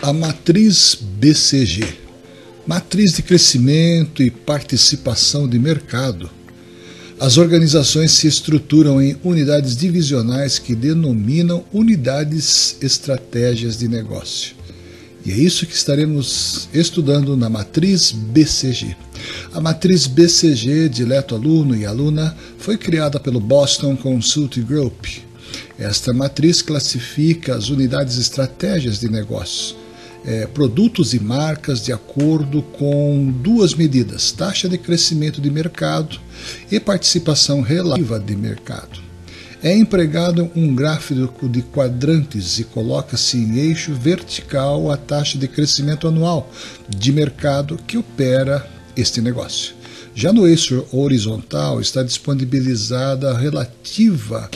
[0.00, 1.84] A matriz BCG,
[2.64, 6.30] matriz de crescimento e participação de mercado.
[7.18, 14.54] As organizações se estruturam em unidades divisionais que denominam unidades estratégias de negócio.
[15.26, 18.96] E é isso que estaremos estudando na matriz BCG.
[19.52, 25.06] A matriz BCG, dileto aluno e aluna, foi criada pelo Boston Consulting Group.
[25.76, 29.76] Esta matriz classifica as unidades estratégias de negócio,
[30.28, 36.20] é, produtos e marcas de acordo com duas medidas: taxa de crescimento de mercado
[36.70, 39.08] e participação relativa de mercado
[39.62, 46.06] é empregado um gráfico de quadrantes e coloca-se em eixo vertical a taxa de crescimento
[46.06, 46.48] anual
[46.88, 48.64] de mercado que opera
[48.96, 49.74] este negócio.
[50.14, 54.48] Já no eixo horizontal está disponibilizada a relativa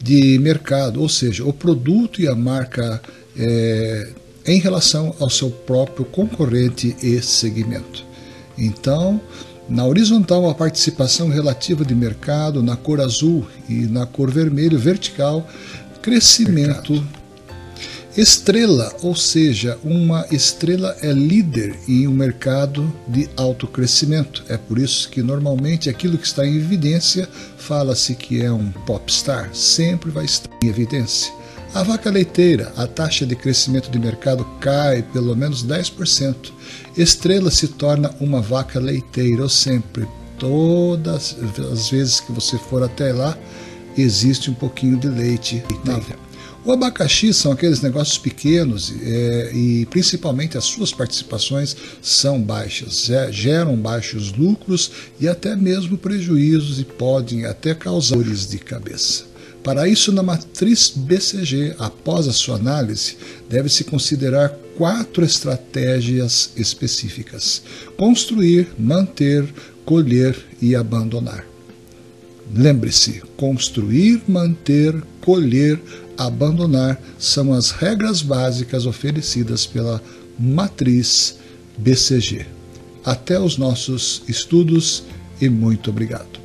[0.00, 3.02] de mercado, ou seja, o produto e a marca
[3.36, 4.12] é,
[4.46, 8.04] em relação ao seu próprio concorrente e segmento.
[8.58, 9.20] Então,
[9.68, 15.46] na horizontal, a participação relativa de mercado na cor azul e na cor vermelho vertical,
[16.02, 16.92] crescimento.
[16.92, 17.21] Mercado.
[18.14, 24.44] Estrela, ou seja, uma estrela é líder em um mercado de alto crescimento.
[24.50, 29.54] É por isso que normalmente aquilo que está em evidência fala-se que é um popstar,
[29.54, 31.32] sempre vai estar em evidência.
[31.74, 36.52] A vaca leiteira, a taxa de crescimento de mercado cai pelo menos 10%.
[36.98, 40.06] Estrela se torna uma vaca leiteira, ou sempre,
[40.38, 41.34] todas
[41.72, 43.38] as vezes que você for até lá,
[43.96, 46.31] existe um pouquinho de leite na vaca.
[46.64, 53.32] O abacaxi são aqueles negócios pequenos é, e principalmente as suas participações são baixas, é,
[53.32, 59.24] geram baixos lucros e até mesmo prejuízos e podem até causar dores de cabeça.
[59.64, 63.16] Para isso, na matriz BCG, após a sua análise,
[63.48, 67.62] deve-se considerar quatro estratégias específicas:
[67.96, 69.52] construir, manter,
[69.84, 71.51] colher e abandonar.
[72.54, 75.80] Lembre-se: construir, manter, colher,
[76.16, 80.02] abandonar são as regras básicas oferecidas pela
[80.38, 81.38] matriz
[81.78, 82.46] BCG.
[83.04, 85.02] Até os nossos estudos
[85.40, 86.41] e muito obrigado.